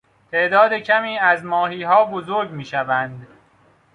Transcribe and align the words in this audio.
تعداد 0.31 0.73
کمی 0.73 1.17
از 1.17 1.45
ماهیها 1.45 2.05
بزرگ 2.05 2.51
میشوند. 2.51 3.27